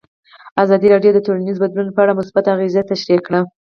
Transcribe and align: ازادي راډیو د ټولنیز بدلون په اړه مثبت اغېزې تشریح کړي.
ازادي 0.63 0.87
راډیو 0.93 1.11
د 1.13 1.19
ټولنیز 1.25 1.57
بدلون 1.63 1.87
په 1.93 1.99
اړه 2.03 2.17
مثبت 2.19 2.45
اغېزې 2.53 2.81
تشریح 2.91 3.19
کړي. 3.27 3.39